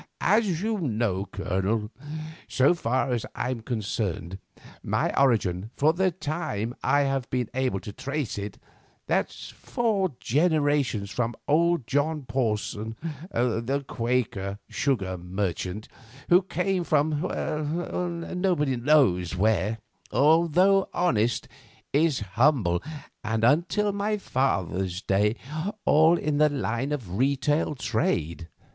[0.19, 1.91] As you know, Colonel,
[2.47, 4.39] so far as I am concerned
[4.81, 11.35] my origin, for the time I have been able to trace it—that's four generations from
[11.47, 12.95] old John Porson,
[13.31, 15.87] the Quaker sugar merchant,
[16.29, 17.21] who came from
[18.41, 21.47] nobody knows where—although honest,
[21.93, 22.81] is humble,
[23.23, 25.35] and until my father's day
[25.85, 28.47] all in the line of retail trade.